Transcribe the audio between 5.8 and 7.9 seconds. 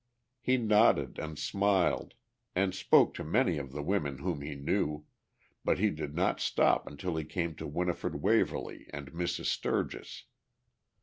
did not stop until he came to